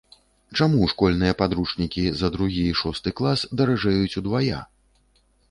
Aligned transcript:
Чаму 0.59 0.87
школьныя 0.93 1.35
падручнікі 1.41 2.05
за 2.23 2.31
другі 2.37 2.65
і 2.71 2.73
шосты 2.81 3.15
клас 3.21 3.45
даражэюць 3.63 4.17
удвая? 4.25 4.59